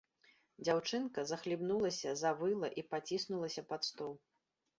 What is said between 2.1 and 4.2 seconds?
завыла і паціснулася пад стол.